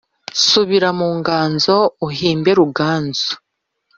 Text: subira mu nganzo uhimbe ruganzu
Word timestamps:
subira 0.47 0.89
mu 0.99 1.09
nganzo 1.17 1.75
uhimbe 2.07 2.51
ruganzu 2.59 3.29